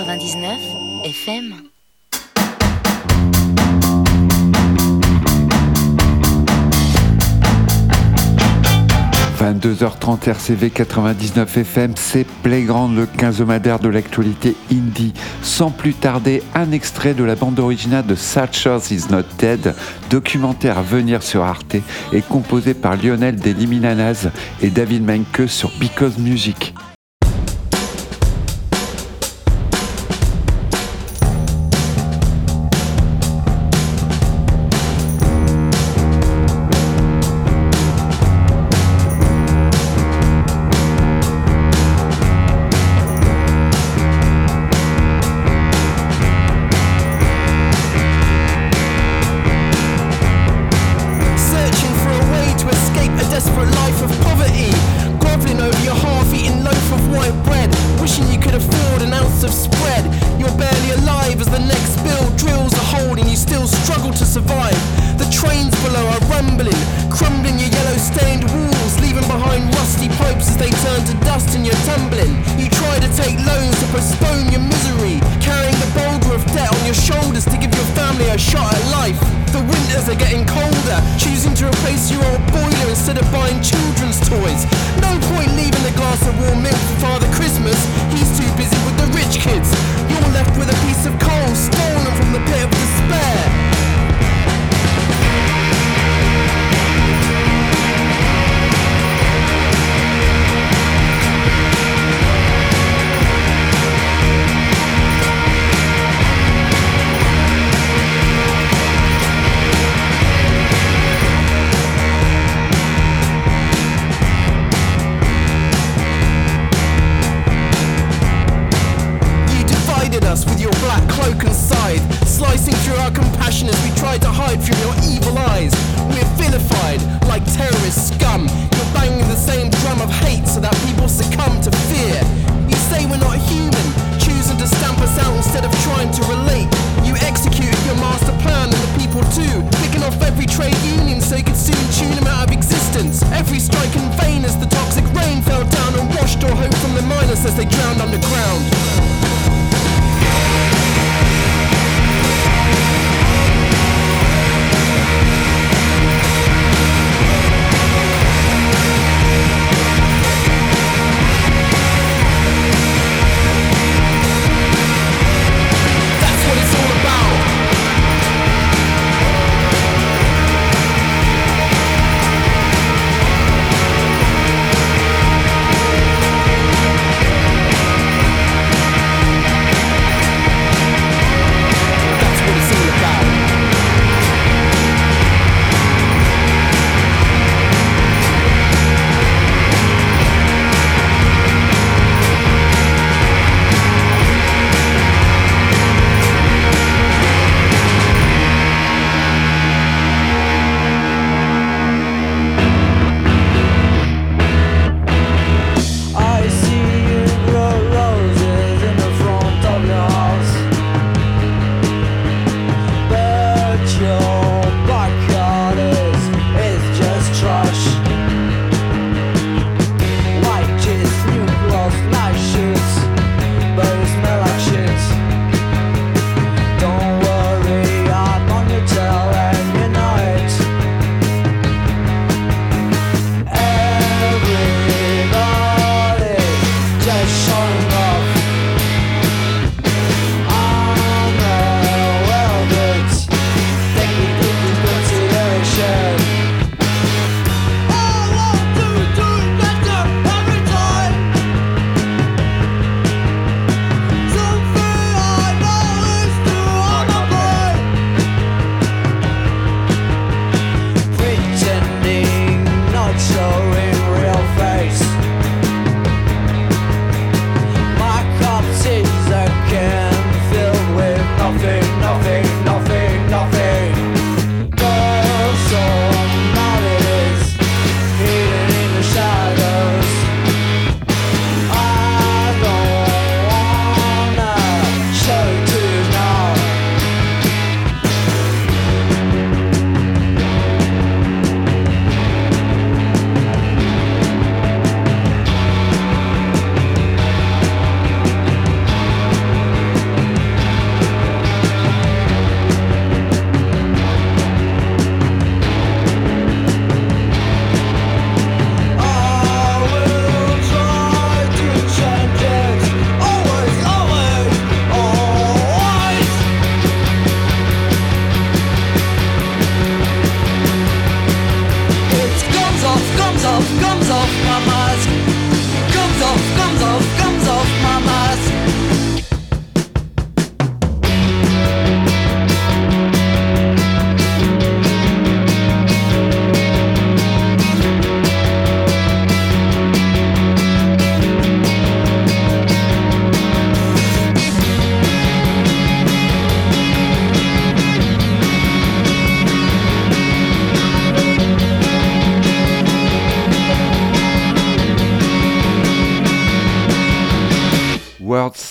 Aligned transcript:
99 0.00 0.58
FM. 1.04 1.54
22h30 9.38 10.26
RCV 10.26 10.70
99 10.70 11.58
FM, 11.58 11.92
c'est 11.96 12.26
Playground, 12.42 12.96
le 12.96 13.04
quinzomadaire 13.04 13.78
de 13.78 13.90
l'actualité 13.90 14.56
indie. 14.72 15.12
Sans 15.42 15.70
plus 15.70 15.92
tarder, 15.92 16.42
un 16.54 16.72
extrait 16.72 17.12
de 17.12 17.24
la 17.24 17.34
bande 17.34 17.58
originale 17.58 18.06
de 18.06 18.14
Such 18.14 18.66
Is 18.90 19.10
Not 19.10 19.24
Dead, 19.38 19.74
documentaire 20.08 20.78
à 20.78 20.82
venir 20.82 21.22
sur 21.22 21.42
Arte, 21.42 21.76
et 22.14 22.22
composé 22.22 22.72
par 22.72 22.96
Lionel 22.96 23.36
Deliminanas 23.36 24.28
et 24.62 24.70
David 24.70 25.04
Menke 25.04 25.46
sur 25.46 25.70
Because 25.78 26.16
Music. 26.16 26.72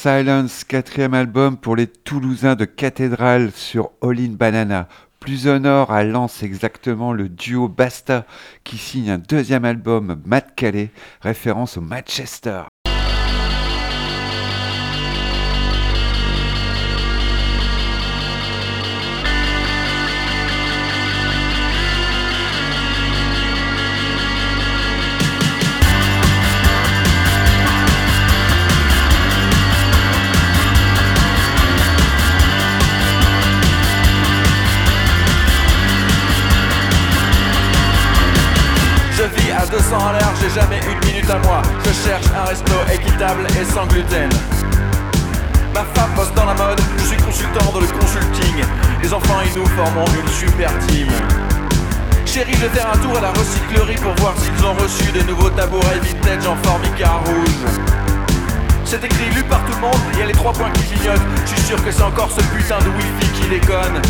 Silence, 0.09 0.63
quatrième 0.63 1.13
album 1.13 1.55
pour 1.55 1.75
les 1.75 1.85
Toulousains 1.85 2.55
de 2.55 2.65
Cathédrale 2.65 3.51
sur 3.51 3.91
All 4.01 4.19
In 4.19 4.31
Banana. 4.31 4.87
Plus 5.19 5.47
au 5.47 5.59
nord, 5.59 5.91
à 5.91 6.03
Lens 6.03 6.41
exactement, 6.41 7.13
le 7.13 7.29
duo 7.29 7.67
Basta 7.67 8.25
qui 8.63 8.79
signe 8.79 9.11
un 9.11 9.17
deuxième 9.19 9.65
album, 9.65 10.19
Matt 10.25 10.55
Calais, 10.55 10.89
référence 11.21 11.77
au 11.77 11.81
Manchester. 11.81 12.63
Resto 42.49 42.73
équitable 42.91 43.45
et 43.61 43.65
sans 43.65 43.85
gluten. 43.85 44.29
Ma 45.71 45.83
femme 45.93 46.09
bosse 46.15 46.33
dans 46.33 46.45
la 46.45 46.55
mode, 46.55 46.81
je 46.97 47.03
suis 47.03 47.17
consultant 47.17 47.71
dans 47.71 47.79
le 47.79 47.85
consulting. 47.85 48.65
Les 49.03 49.13
enfants 49.13 49.41
et 49.45 49.55
nous 49.55 49.67
formons 49.67 50.05
une 50.19 50.27
super 50.31 50.71
team. 50.87 51.07
Chérie, 52.25 52.53
je 52.53 52.65
vais 52.65 52.69
faire 52.69 52.89
un 52.91 52.97
tour 52.97 53.15
à 53.17 53.21
la 53.21 53.29
recyclerie 53.29 53.97
pour 53.97 54.15
voir 54.15 54.33
s'ils 54.37 54.65
ont 54.65 54.73
reçu 54.73 55.11
des 55.11 55.23
nouveaux 55.25 55.51
tabourets 55.51 55.99
vintage 56.01 56.47
en 56.47 56.55
formica 56.63 57.21
rouge. 57.25 57.61
C'est 58.83 59.03
écrit 59.03 59.29
lu 59.35 59.43
par 59.43 59.63
tout 59.65 59.73
le 59.73 59.81
monde, 59.81 60.01
il 60.13 60.19
y 60.19 60.21
a 60.23 60.25
les 60.25 60.33
trois 60.33 60.53
points 60.53 60.71
qui 60.71 60.81
clignotent. 60.85 61.21
Je 61.45 61.49
suis 61.53 61.61
sûr 61.67 61.83
que 61.85 61.91
c'est 61.91 62.01
encore 62.01 62.31
ce 62.31 62.41
putain 62.55 62.79
de 62.79 62.89
wifi 62.97 63.27
qui 63.33 63.47
déconne. 63.47 64.01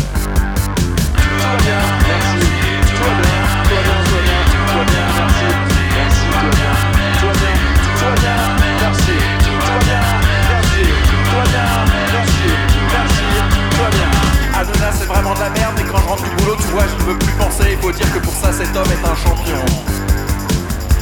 Adona 14.60 14.92
c'est 14.92 15.06
vraiment 15.06 15.34
de 15.34 15.40
la 15.40 15.50
merde. 15.50 15.80
Et 15.80 15.84
quand 15.84 15.98
je 15.98 16.08
rentre 16.08 16.22
du 16.22 16.30
boulot 16.36 16.56
tu 16.56 16.68
vois 16.68 16.84
je 16.86 16.96
ne 17.02 17.10
veux 17.10 17.18
plus 17.18 17.32
penser. 17.32 17.64
Il 17.72 17.78
faut 17.78 17.92
dire 17.92 18.12
que 18.12 18.18
pour 18.18 18.34
ça 18.34 18.52
cet 18.52 18.76
homme 18.76 18.92
est 18.92 19.04
un 19.08 19.16
champion. 19.16 19.64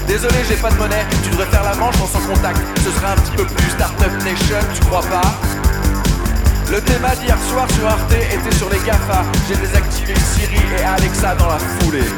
Désolé 0.07 0.37
j'ai 0.49 0.57
pas 0.57 0.71
de 0.71 0.77
monnaie, 0.77 1.05
tu 1.23 1.31
devrais 1.31 1.47
faire 1.47 1.65
la 1.65 1.75
manche 1.75 2.01
en 2.01 2.07
sans 2.07 2.21
contact. 2.21 2.61
Ce 2.85 2.91
serait 2.91 3.13
un 3.13 3.17
petit 3.17 3.37
peu 3.37 3.45
plus 3.45 3.71
Startup 3.71 4.13
Nation, 4.25 4.63
tu 4.73 4.81
crois 4.87 5.03
pas? 5.03 5.35
Le 6.71 6.81
thème 6.83 7.07
d'hier 7.21 7.37
soir 7.51 7.67
sur 7.75 7.87
Arte 7.87 8.13
était 8.13 8.57
sur 8.57 8.69
les 8.71 8.79
GAFA. 8.81 9.25
J'ai 9.49 9.57
désactivé 9.57 10.15
Siri 10.15 10.61
et 10.79 10.85
Alexa 10.85 11.35
dans 11.35 11.49
la 11.49 11.59
foulée. 11.59 12.09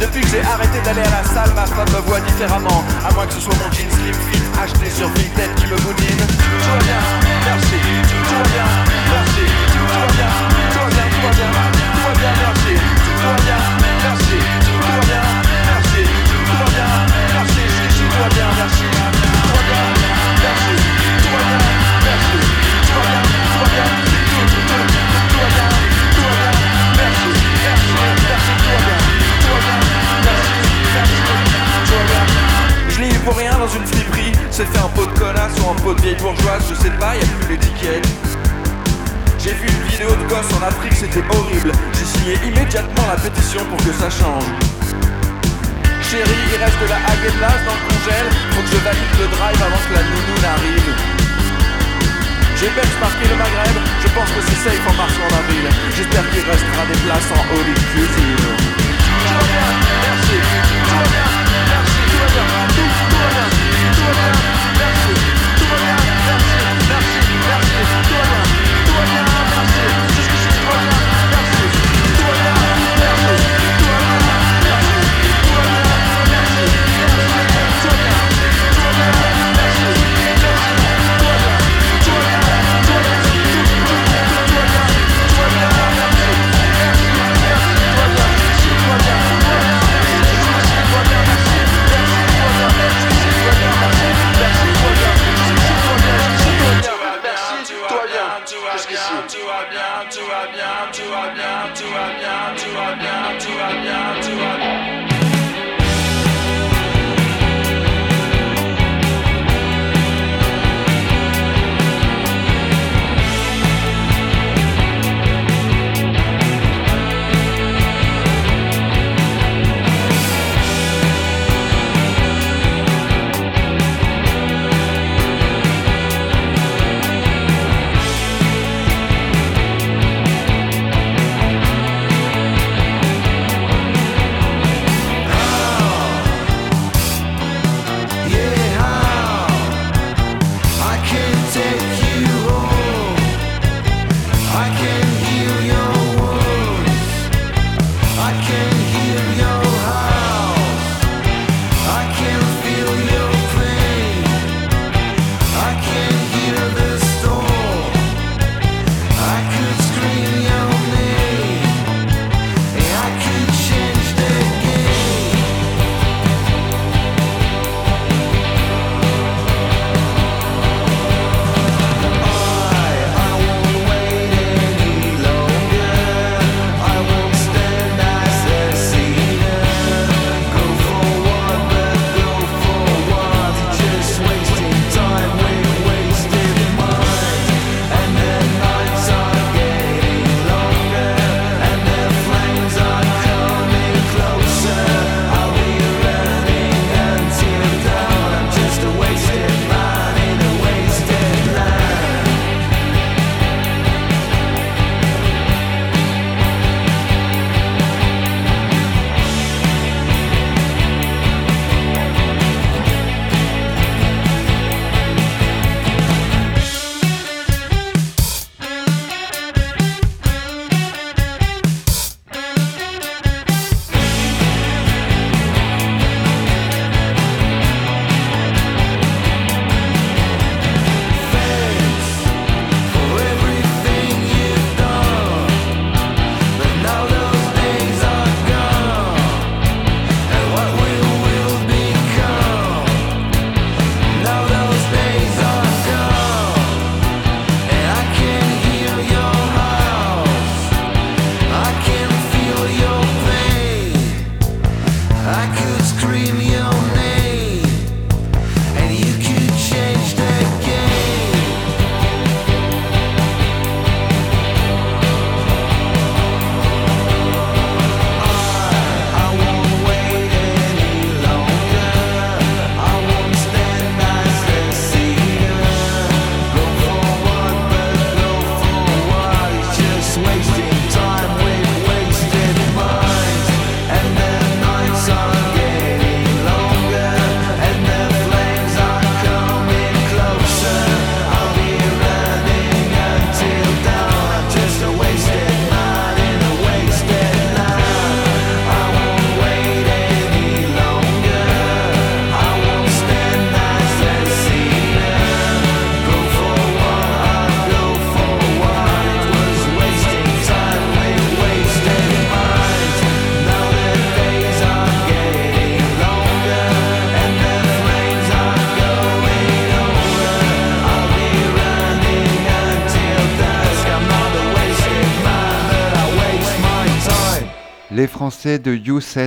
Depuis 0.00 0.20
que 0.20 0.28
j'ai 0.28 0.42
arrêté 0.42 0.78
d'aller 0.84 1.00
à 1.00 1.22
la 1.22 1.24
salle, 1.24 1.54
ma 1.54 1.64
femme 1.64 1.88
me 1.94 2.00
voit 2.06 2.20
différemment. 2.20 2.84
À 3.08 3.12
moins 3.14 3.26
que 3.26 3.32
ce 3.34 3.40
soit 3.40 3.54
mon 3.54 3.72
jean 3.72 3.88
slim 3.90 4.14
fit 4.30 4.42
acheté 4.60 4.90
sur 4.90 5.08
Vinted 5.08 5.54
qui 5.56 5.66
me 5.66 5.76
boudine. 5.76 6.26
Tout 6.26 6.70
va 6.70 6.78
bien, 6.84 7.00
merci. 7.46 7.76
Bien, 8.52 8.95
va 11.26 11.32
bien, 11.32 11.50
bien. 11.50 12.32
Merci. 12.38 12.74
Bien, 13.18 13.56
merci. 14.06 14.36
Bien, 15.06 15.16
merci. 15.16 16.02
Bien, 18.34 18.48
merci. 18.56 18.86
Je 32.88 33.00
l'ai 33.02 33.08
eu 33.08 33.18
pour 33.18 33.36
rien 33.36 33.52
dans 33.58 33.68
une 33.68 33.84
friperie 33.84 34.32
C'est 34.50 34.64
fait 34.66 34.78
un 34.78 34.88
pot 34.88 35.06
de 35.06 35.18
colasse 35.18 35.52
ou 35.60 35.70
un 35.70 35.74
pot 35.74 35.94
de 35.94 36.00
vieille 36.00 36.16
bourgeoise 36.16 36.64
Je 36.68 36.74
sais 36.74 36.90
pas, 36.98 37.14
y 37.16 37.20
a 37.20 37.26
plus 37.26 37.56
d'étiquette 37.56 38.25
gosse 40.36 40.52
en 40.52 40.62
Afrique, 40.66 40.92
c'était 40.92 41.24
horrible 41.32 41.72
J'ai 41.94 42.04
signé 42.04 42.34
immédiatement 42.44 43.06
la 43.08 43.16
pétition 43.16 43.64
pour 43.64 43.78
que 43.78 43.92
ça 43.92 44.10
change 44.10 44.44
Chérie, 46.02 46.44
il 46.52 46.58
reste 46.60 46.80
de 46.80 46.88
la 46.92 47.00
dans 47.64 47.76
le 47.76 47.82
congèle 47.88 48.28
Faut 48.52 48.62
que 48.62 48.68
je 48.68 48.80
valide 48.84 49.14
le 49.18 49.26
drive 49.32 49.60
avant 49.64 49.82
que 49.88 49.94
la 49.94 50.02
nounou 50.04 50.36
n'arrive 50.42 50.94
j'ai 52.58 52.70
benchmarké 52.70 53.28
le 53.28 53.36
Maghreb, 53.36 53.76
je 54.00 54.08
pense 54.16 54.30
que 54.30 54.40
c'est 54.48 54.70
safe 54.70 54.80
en 54.88 54.94
mars 54.94 55.12
ou 55.12 55.24
en 55.30 55.36
avril 55.36 55.68
J'espère 55.94 56.24
qu'il 56.30 56.40
restera 56.40 56.86
des 56.90 56.98
places 57.04 57.30
en 57.30 57.42
all 57.52 57.68
inclusive 57.68 58.46
tout 65.06 65.15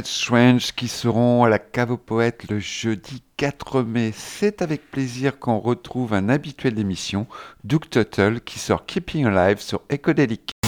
Strange 0.09 0.71
qui 0.71 0.87
seront 0.87 1.43
à 1.43 1.49
la 1.49 1.59
Cave 1.59 1.91
aux 1.91 1.97
Poètes 1.97 2.49
le 2.49 2.57
jeudi 2.57 3.21
4 3.37 3.83
mai. 3.83 4.11
C'est 4.11 4.63
avec 4.63 4.89
plaisir 4.89 5.37
qu'on 5.37 5.59
retrouve 5.59 6.15
un 6.15 6.29
habituel 6.29 6.73
d'émission, 6.73 7.27
Duke 7.63 7.91
Tuttle, 7.91 8.41
qui 8.41 8.57
sort 8.57 8.87
Keeping 8.87 9.27
Alive 9.27 9.59
sur 9.59 9.81
Ecodelic. 9.91 10.58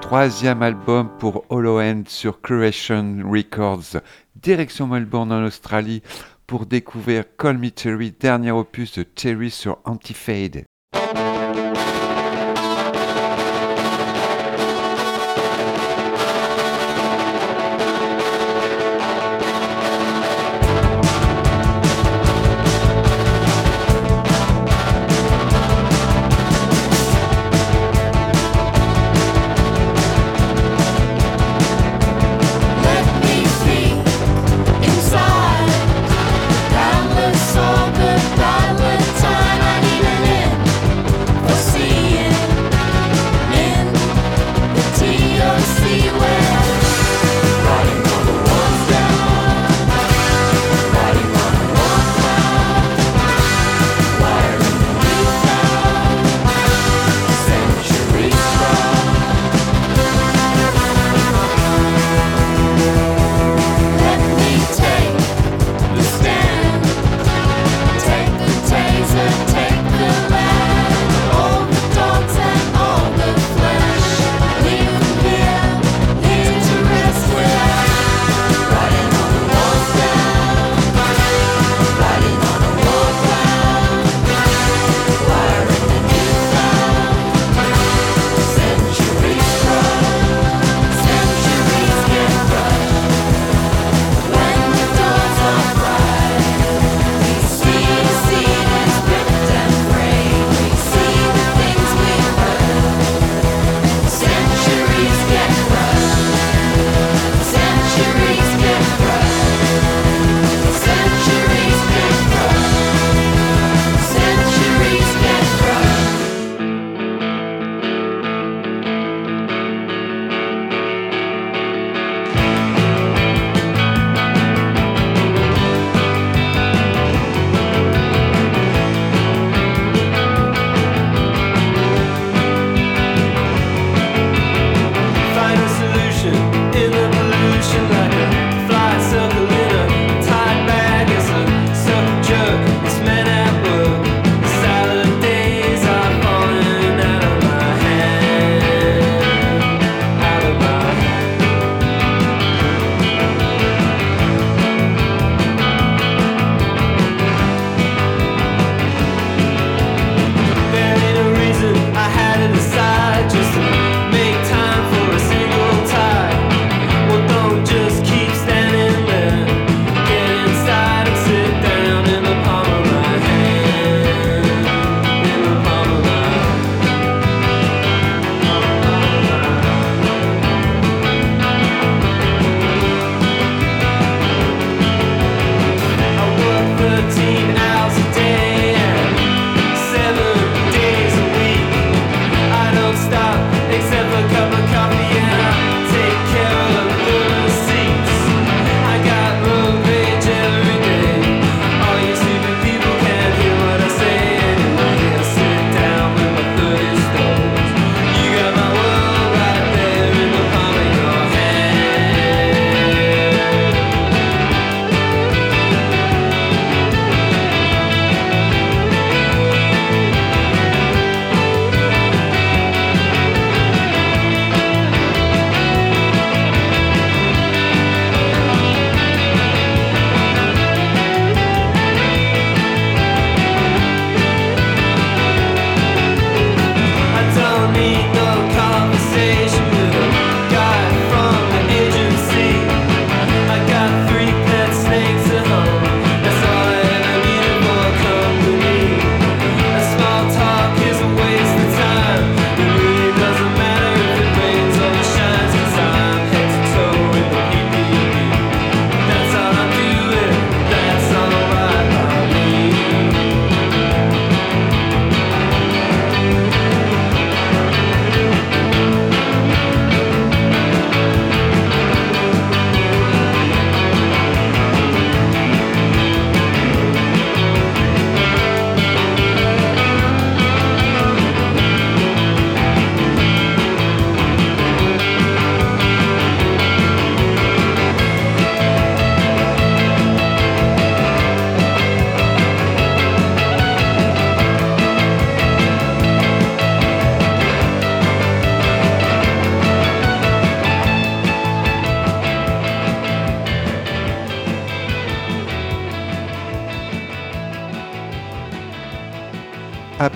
Troisième 0.00 0.62
album 0.62 1.10
pour 1.18 1.44
End 1.50 2.04
sur 2.06 2.40
Creation 2.40 3.18
Records, 3.30 4.00
direction 4.34 4.86
Melbourne 4.86 5.30
en 5.30 5.44
Australie, 5.44 6.02
pour 6.46 6.64
découvrir 6.64 7.24
Call 7.36 7.58
Me 7.58 7.70
Terry, 7.70 8.14
dernier 8.18 8.50
opus 8.50 8.94
de 8.94 9.02
Terry 9.02 9.50
sur 9.50 9.78
Antifade. 9.84 10.64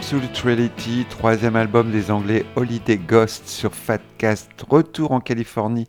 Absolute 0.05 0.39
Reality, 0.41 1.07
troisième 1.09 1.57
album 1.57 1.91
des 1.91 2.11
Anglais 2.11 2.45
Holiday 2.57 2.99
Ghost 2.99 3.49
sur 3.49 3.75
Fatcast, 3.75 4.51
retour 4.69 5.13
en 5.13 5.21
Californie 5.21 5.87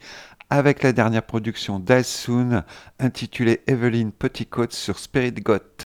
avec 0.50 0.84
la 0.84 0.94
dernière 0.94 1.24
production 1.24 1.80
d'Assoon 1.80 2.64
intitulée 2.98 3.60
Evelyn 3.68 4.12
Petticoat 4.18 4.70
sur 4.70 5.00
Spirit 5.00 5.34
Got. 5.34 5.85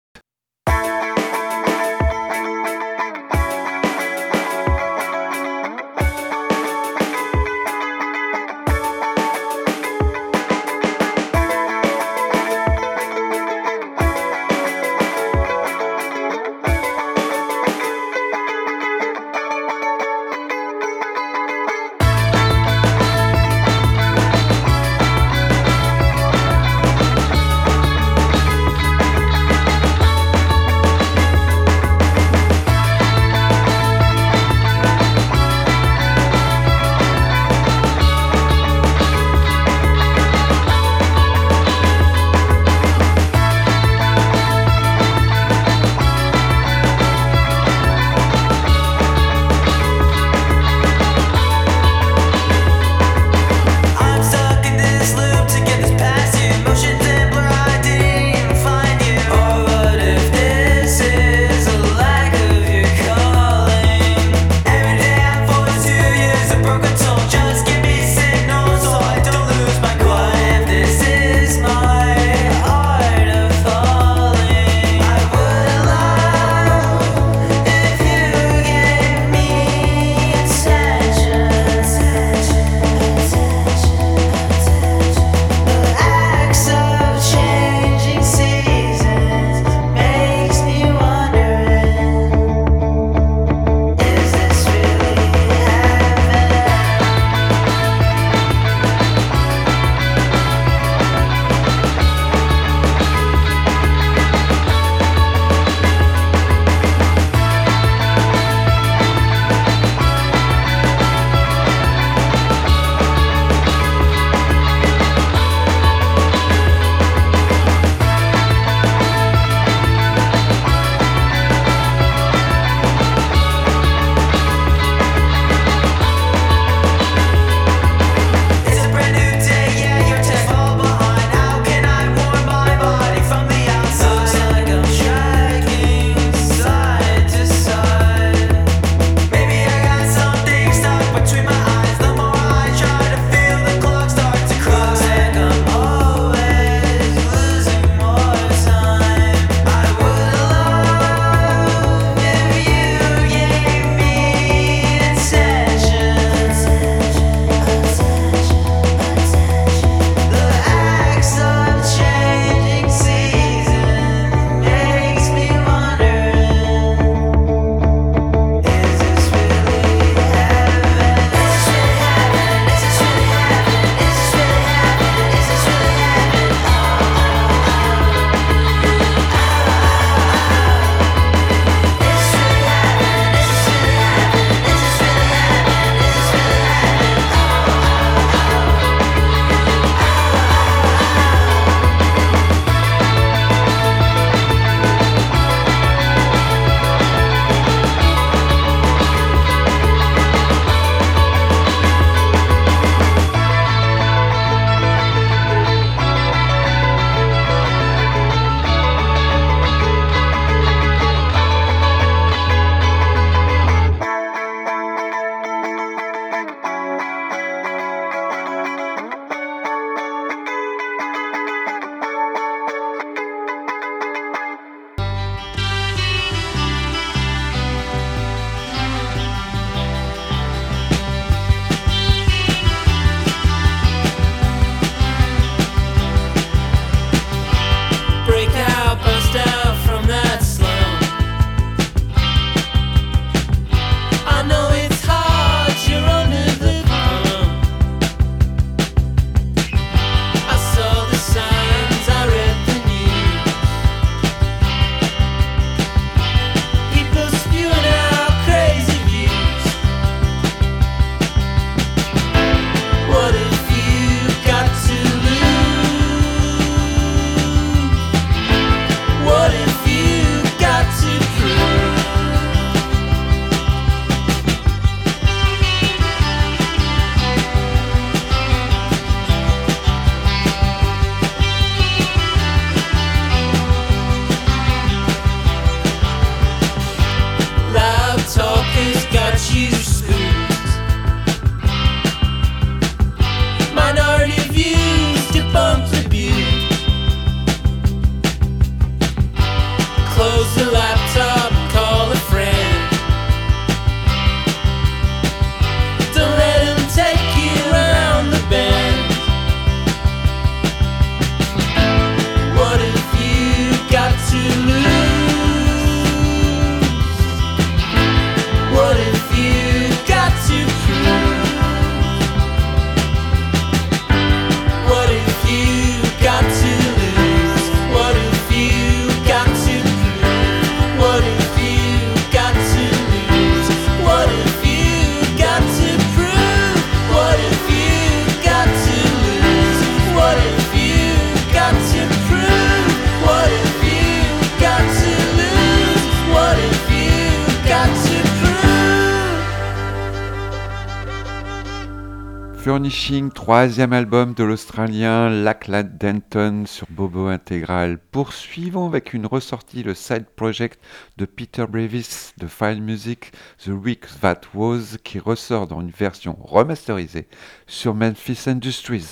Troisième 353.47 353.93
album 353.93 354.33
de 354.33 354.43
l'Australien 354.43 355.29
Lachlan 355.29 355.85
Denton 355.89 356.65
sur 356.65 356.85
Bobo 356.89 357.27
Intégral. 357.27 357.97
Poursuivons 357.97 358.87
avec 358.87 359.13
une 359.13 359.25
ressortie, 359.25 359.83
le 359.83 359.93
side 359.93 360.25
project 360.35 360.81
de 361.15 361.23
Peter 361.23 361.65
Brevis 361.65 362.33
de 362.37 362.47
File 362.47 362.81
Music, 362.81 363.31
The 363.63 363.69
Week 363.69 364.01
That 364.19 364.41
Was, 364.53 364.97
qui 365.01 365.19
ressort 365.19 365.65
dans 365.65 365.79
une 365.79 365.91
version 365.91 366.37
remasterisée 366.41 367.29
sur 367.67 367.93
Memphis 367.93 368.49
Industries. 368.49 369.11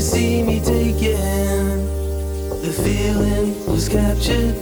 see 0.00 0.42
me 0.42 0.60
taken. 0.60 1.84
The 2.62 2.72
feeling 2.82 3.66
was 3.66 3.88
captured. 3.88 4.54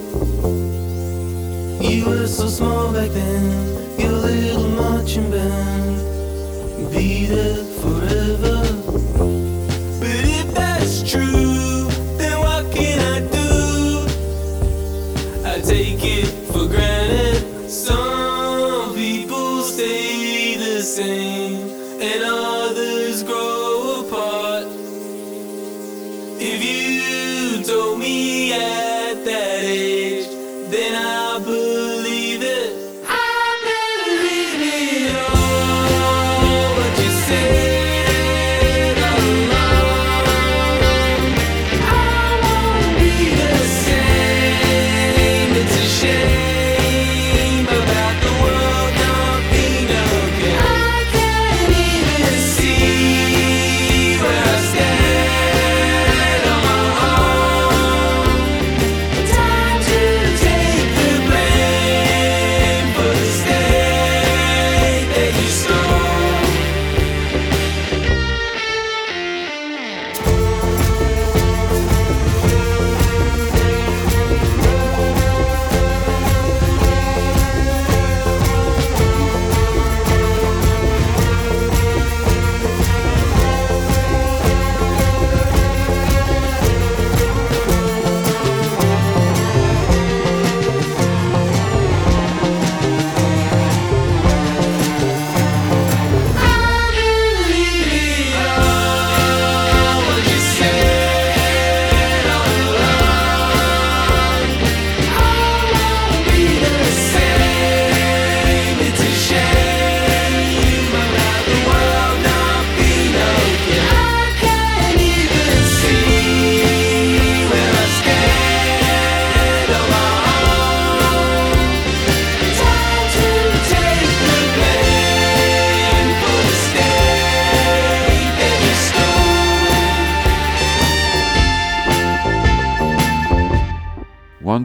You 1.81 2.07
were 2.07 2.27
so 2.27 2.49
small 2.49 2.93
back 2.93 3.11
then, 3.11 4.01
your 4.01 4.13
little 4.13 4.69
marching 4.71 5.31
band. 5.31 6.91
Be 6.91 7.27
there 7.27 7.65
forever. 7.81 9.38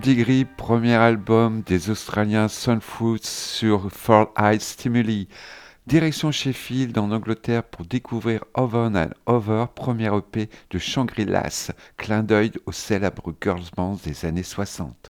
Degree, 0.04 0.44
premier 0.44 0.96
album 0.96 1.62
des 1.62 1.90
Australiens 1.90 2.50
Sunfoot 2.50 3.26
sur 3.26 3.90
Fall 3.90 4.28
Eye 4.38 4.60
Stimuli. 4.60 5.30
Direction 5.88 6.30
Sheffield 6.30 6.98
en 6.98 7.10
Angleterre 7.12 7.64
pour 7.64 7.86
découvrir 7.86 8.44
Over 8.54 8.90
and 8.94 9.12
Over, 9.28 9.68
premier 9.74 10.10
EP 10.14 10.50
de 10.72 10.78
Shangri-Las, 10.78 11.72
clin 11.96 12.22
d'œil 12.22 12.52
au 12.66 12.74
célèbre 12.74 13.34
girls 13.42 13.64
band 13.78 13.98
des 14.04 14.26
années 14.26 14.44
60. 14.44 15.08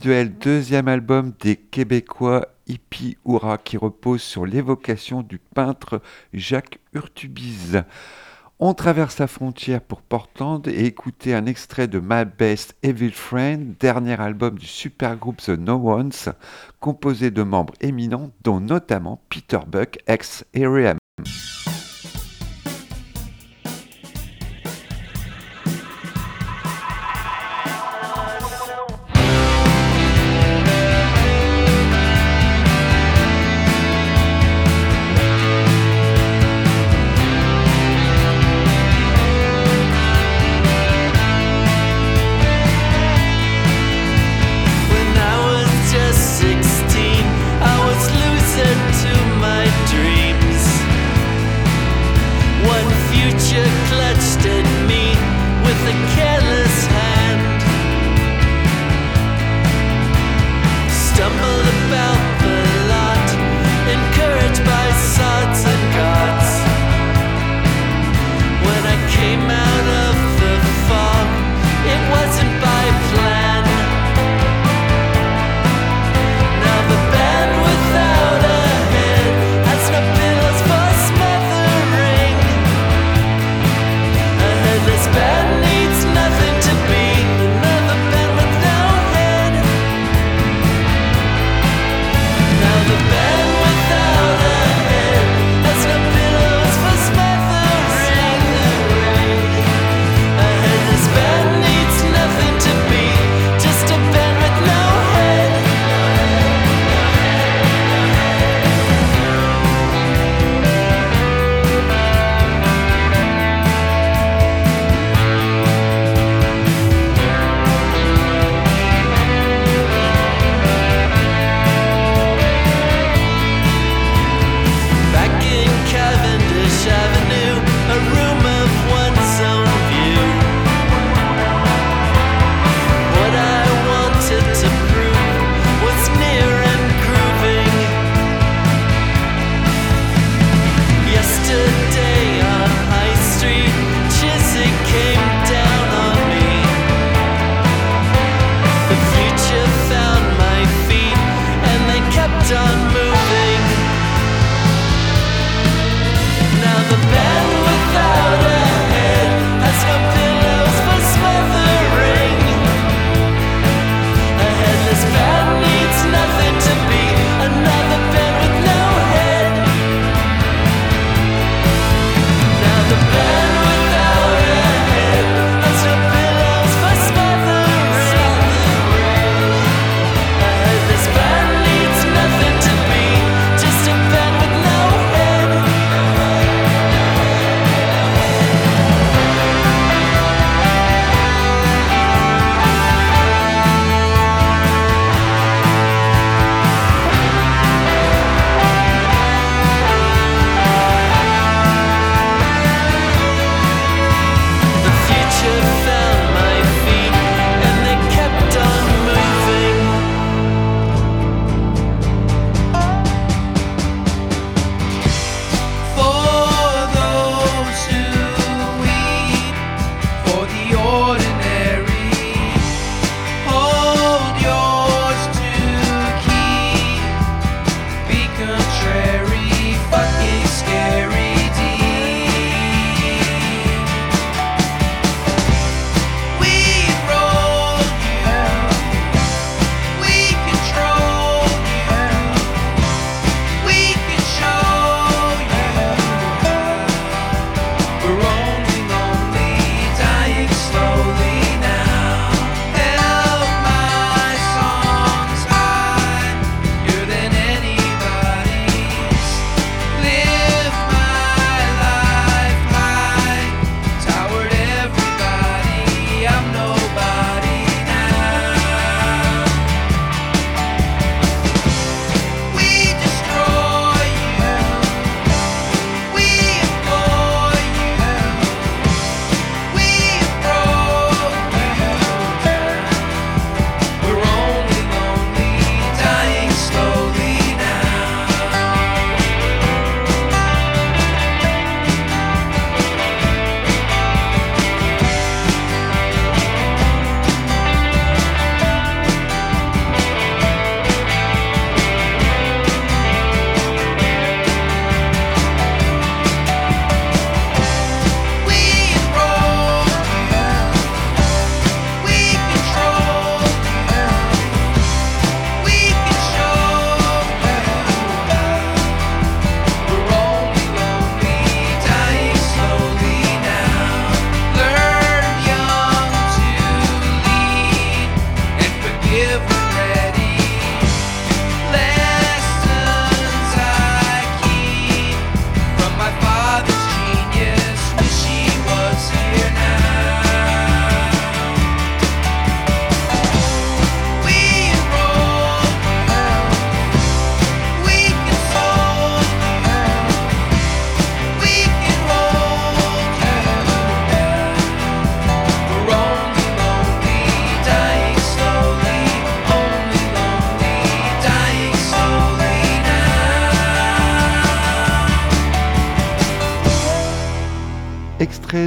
Deuxième 0.00 0.88
album 0.88 1.32
des 1.40 1.56
Québécois 1.56 2.46
Hippie 2.66 3.18
Oura 3.24 3.58
qui 3.58 3.76
repose 3.76 4.22
sur 4.22 4.46
l'évocation 4.46 5.22
du 5.22 5.38
peintre 5.38 6.00
Jacques 6.32 6.78
Urtubise. 6.94 7.84
On 8.58 8.72
traverse 8.74 9.18
la 9.18 9.26
frontière 9.26 9.80
pour 9.80 10.02
Portland 10.02 10.66
et 10.68 10.84
écouter 10.84 11.34
un 11.34 11.46
extrait 11.46 11.86
de 11.86 11.98
My 11.98 12.24
Best 12.24 12.76
Evil 12.82 13.12
Friend, 13.12 13.74
dernier 13.78 14.18
album 14.20 14.58
du 14.58 14.66
supergroupe 14.66 15.42
The 15.42 15.50
No 15.50 15.76
Ones, 15.76 16.34
composé 16.78 17.30
de 17.30 17.42
membres 17.42 17.74
éminents 17.80 18.30
dont 18.42 18.60
notamment 18.60 19.22
Peter 19.28 19.60
Buck 19.66 19.98
ex 20.06 20.44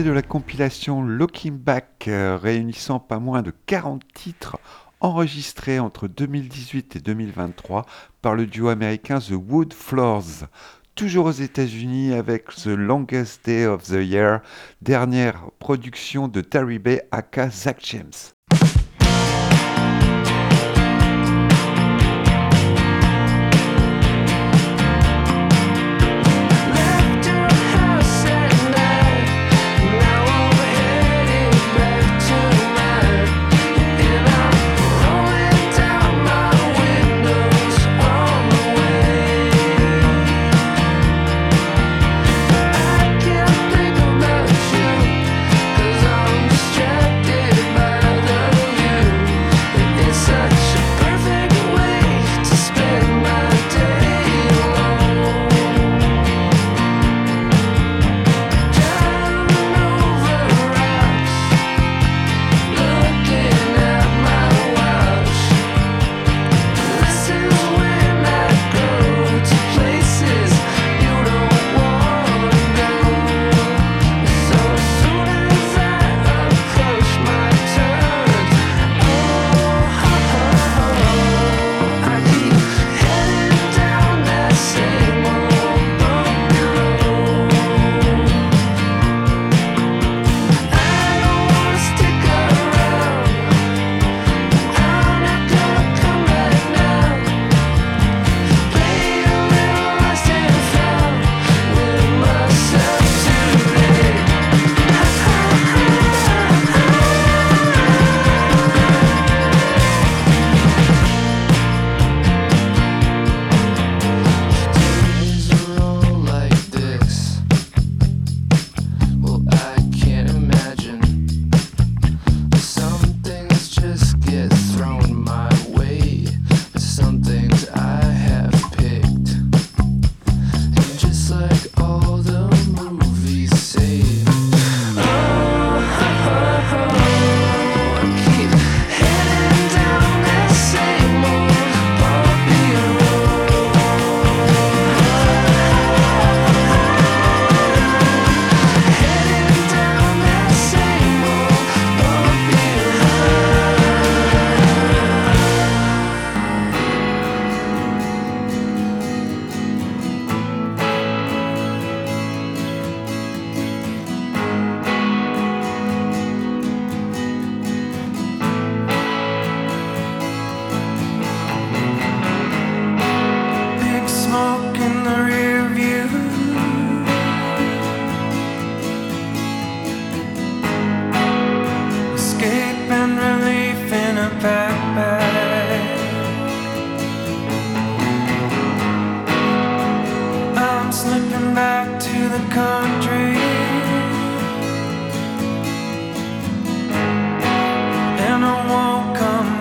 de 0.02 0.12
la 0.12 0.24
compilation 0.24 1.04
Looking 1.04 1.56
Back, 1.56 2.06
euh, 2.08 2.36
réunissant 2.42 3.00
pas 3.00 3.20
moins 3.20 3.44
de 3.44 3.54
40 3.68 4.02
titres 4.14 4.58
enregistrés 5.02 5.78
entre 5.78 6.08
2018 6.08 6.96
et 6.96 7.00
2023 7.00 7.86
par 8.22 8.34
le 8.34 8.48
duo 8.48 8.70
américain 8.70 9.20
The 9.20 9.34
Wood 9.34 9.74
Floors. 9.74 10.48
Toujours 10.96 11.28
aux 11.28 11.32
États-Unis 11.32 12.14
avec 12.14 12.48
The 12.56 12.68
Longest 12.68 13.46
Day 13.46 13.68
of 13.68 13.84
the 13.84 14.04
Year, 14.04 14.42
dernière 14.82 15.52
production 15.60 16.28
de 16.28 16.42
Terry 16.42 16.80
Bay 16.80 17.08
aka 17.12 17.52
Zach 17.52 17.78
James. 17.84 18.33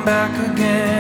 back 0.05 0.51
again. 0.51 0.92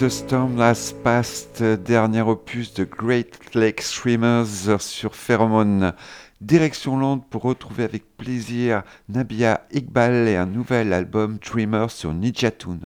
The 0.00 0.08
Storm 0.08 0.60
Has 0.60 0.92
Passed, 1.02 1.62
dernier 1.62 2.22
opus 2.22 2.72
de 2.72 2.84
Great 2.84 3.54
Lake 3.54 3.80
Streamers 3.80 4.80
sur 4.80 5.14
Pheromone. 5.16 5.92
Direction 6.40 6.98
Londres 6.98 7.24
pour 7.28 7.42
retrouver 7.42 7.82
avec 7.82 8.04
plaisir 8.16 8.82
Nabia 9.08 9.66
Iqbal 9.72 10.28
et 10.28 10.36
un 10.36 10.46
nouvel 10.46 10.92
album 10.92 11.38
Dreamer 11.38 11.90
sur. 11.90 12.12
That's 12.12 12.87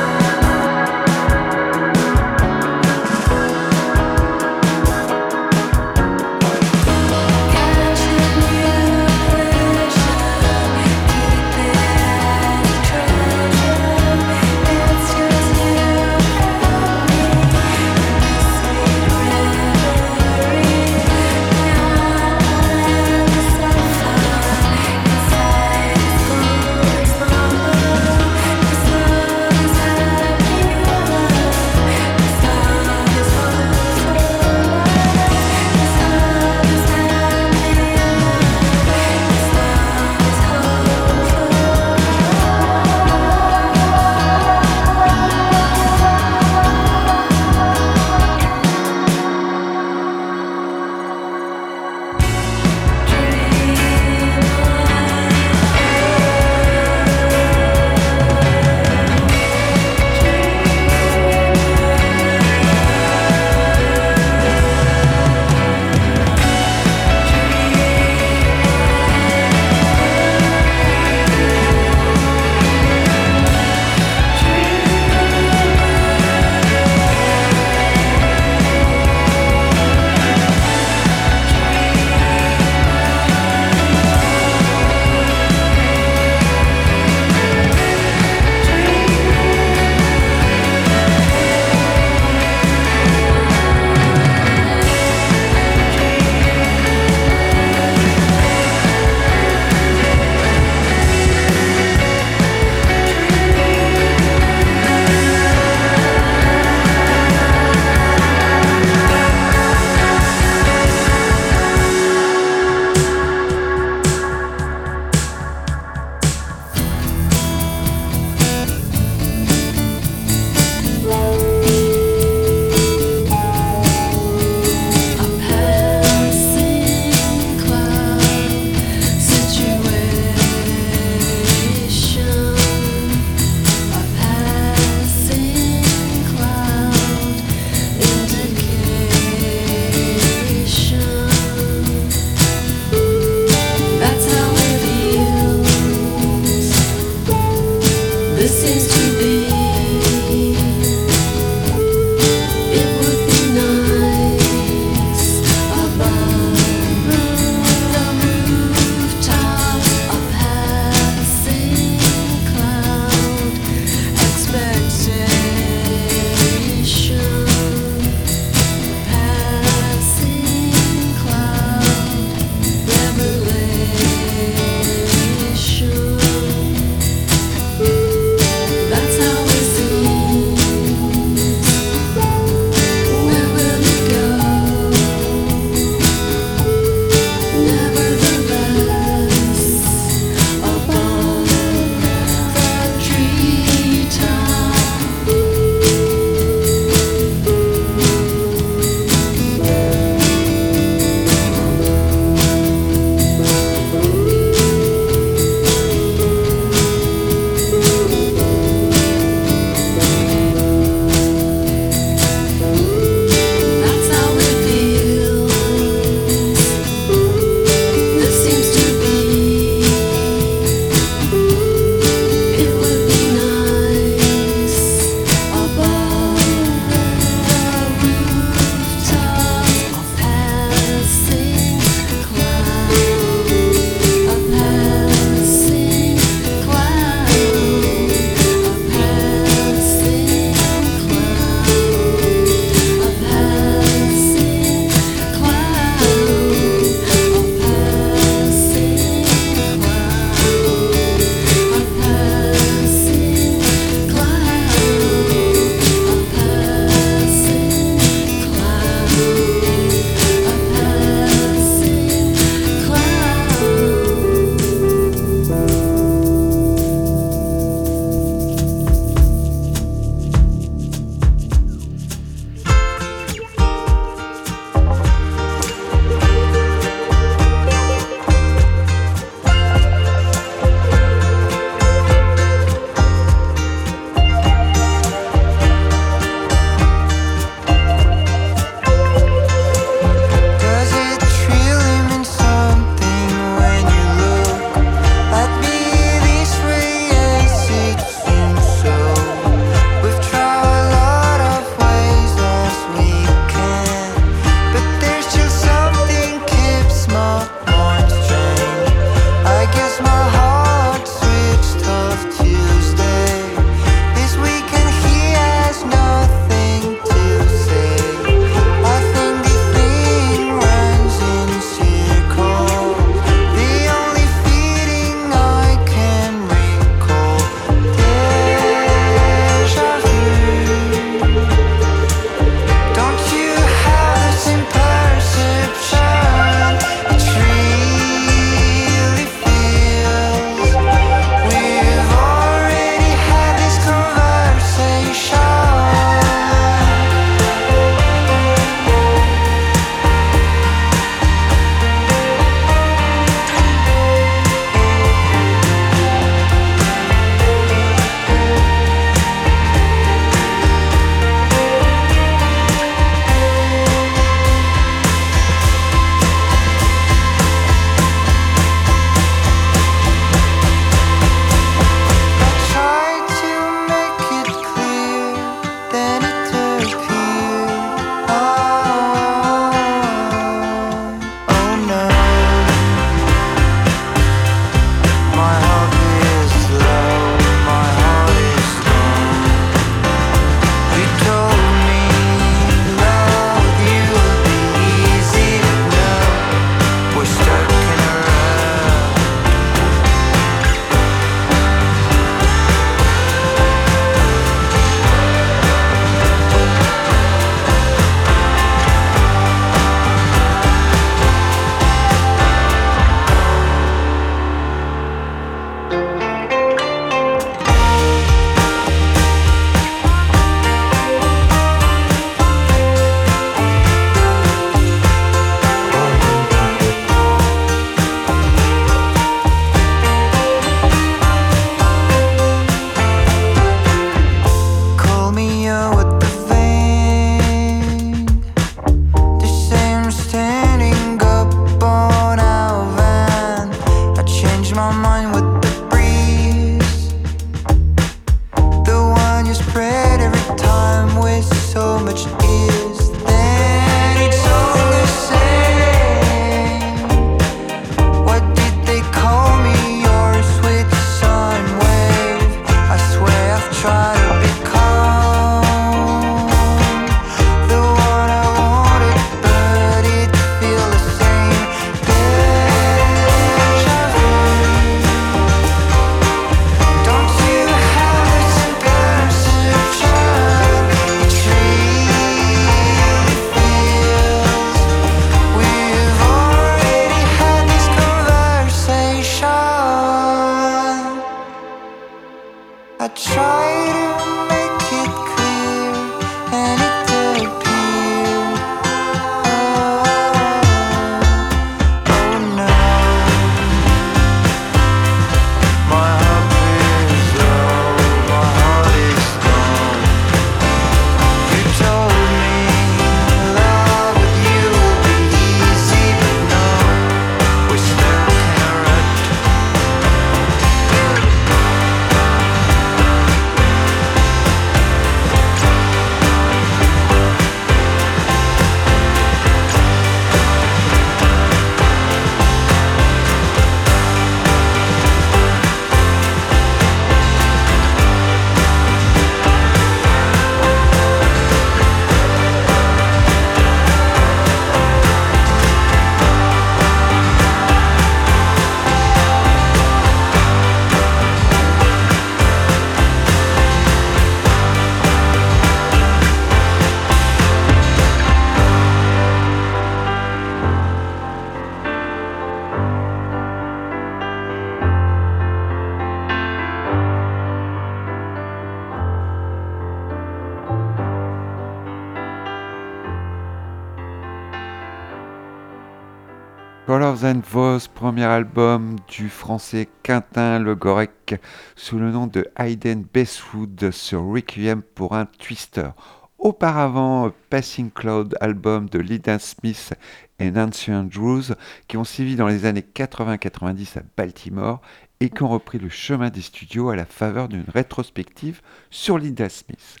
album 578.29 578.97
du 579.07 579.29
français 579.29 579.87
Quentin 580.03 580.59
Le 580.59 580.75
Gorec 580.75 581.41
sous 581.75 581.97
le 581.97 582.11
nom 582.11 582.27
de 582.27 582.47
Hayden 582.57 583.03
Bestwood 583.11 583.91
sur 583.91 584.23
Requiem 584.25 584.81
pour 584.81 585.15
un 585.15 585.25
Twister. 585.25 585.89
Auparavant, 586.37 587.31
Passing 587.49 587.89
Cloud, 587.89 588.35
album 588.41 588.89
de 588.89 588.99
Lydia 588.99 589.39
Smith 589.39 589.93
et 590.39 590.51
Nancy 590.51 590.91
Andrews, 590.91 591.53
qui 591.87 591.97
ont 591.97 592.03
suivi 592.03 592.35
dans 592.35 592.47
les 592.47 592.65
années 592.65 592.85
80-90 592.93 593.99
à 593.99 594.01
Baltimore 594.17 594.81
et 595.21 595.29
qui 595.29 595.43
ont 595.43 595.49
repris 595.49 595.79
le 595.79 595.89
chemin 595.89 596.29
des 596.29 596.41
studios 596.41 596.89
à 596.89 596.95
la 596.95 597.05
faveur 597.05 597.47
d'une 597.47 597.65
rétrospective 597.73 598.61
sur 598.89 599.17
Lydia 599.17 599.49
Smith. 599.49 600.00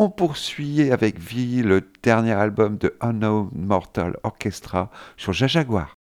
On 0.00 0.10
poursuit 0.10 0.92
avec 0.92 1.18
V, 1.18 1.64
le 1.64 1.82
dernier 2.04 2.30
album 2.30 2.78
de 2.78 2.94
Unknown 3.00 3.50
Mortal 3.52 4.16
Orchestra 4.22 4.92
sur 5.16 5.32
Jajaguar. 5.32 5.92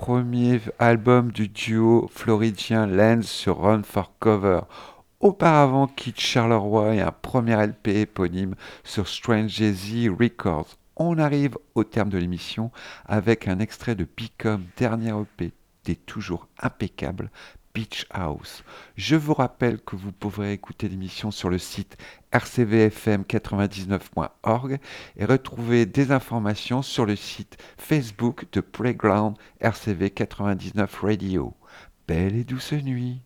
Premier 0.00 0.60
album 0.78 1.30
du 1.30 1.46
duo 1.48 2.08
floridien 2.10 2.86
Lens 2.86 3.26
sur 3.26 3.58
Run 3.58 3.82
for 3.82 4.14
Cover. 4.18 4.60
Auparavant, 5.20 5.88
Kit 5.88 6.14
Charleroi 6.16 6.94
et 6.94 7.00
un 7.02 7.12
premier 7.12 7.66
LP 7.66 7.88
éponyme 7.88 8.54
sur 8.82 9.06
Strange 9.06 9.50
Jay-Z 9.50 10.08
Records. 10.18 10.78
On 10.96 11.18
arrive 11.18 11.58
au 11.74 11.84
terme 11.84 12.08
de 12.08 12.16
l'émission 12.16 12.70
avec 13.04 13.46
un 13.46 13.58
extrait 13.58 13.94
de 13.94 14.04
Picom, 14.04 14.64
dernier 14.78 15.10
EP, 15.10 15.52
des 15.84 15.96
toujours 15.96 16.48
impeccable, 16.58 17.30
Beach 17.74 18.06
House. 18.10 18.62
Je 18.96 19.16
vous 19.16 19.34
rappelle 19.34 19.80
que 19.80 19.96
vous 19.96 20.12
pourrez 20.12 20.52
écouter 20.52 20.88
l'émission 20.88 21.30
sur 21.30 21.50
le 21.50 21.58
site 21.58 21.96
rcvfm99.org 22.32 24.78
et 25.16 25.24
retrouver 25.24 25.86
des 25.86 26.12
informations 26.12 26.82
sur 26.82 27.06
le 27.06 27.16
site 27.16 27.56
Facebook 27.78 28.44
de 28.52 28.60
Playground 28.60 29.36
RCV99 29.62 30.88
Radio. 31.00 31.54
Belle 32.06 32.36
et 32.36 32.44
douce 32.44 32.72
nuit. 32.72 33.22